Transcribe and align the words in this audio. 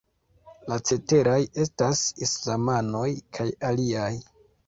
La 0.71 0.77
ceteraj 0.89 1.35
estas 1.65 2.01
Islamanoj 2.27 3.05
kaj 3.39 3.49
aliaj. 3.71 4.11